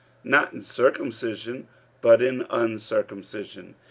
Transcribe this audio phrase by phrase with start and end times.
[0.23, 1.67] Not in circumcision,
[2.01, 3.75] but in uncircumcision.